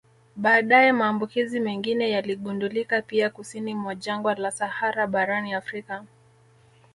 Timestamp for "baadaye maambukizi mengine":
0.35-2.09